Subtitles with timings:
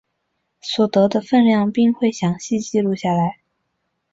[0.61, 3.37] 所得的份量并会详细记录下来。